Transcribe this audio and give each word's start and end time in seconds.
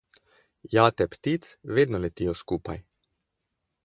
Jate 0.75 1.05
ptic 1.11 1.49
vedno 1.81 2.01
letijo 2.07 2.33
skupaj. 2.41 2.79